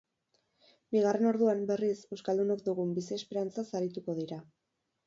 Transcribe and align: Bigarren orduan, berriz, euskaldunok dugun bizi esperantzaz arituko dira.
Bigarren 0.95 1.27
orduan, 1.33 1.61
berriz, 1.73 1.99
euskaldunok 2.17 2.65
dugun 2.71 2.99
bizi 2.99 3.17
esperantzaz 3.21 3.71
arituko 3.83 4.19
dira. 4.25 4.43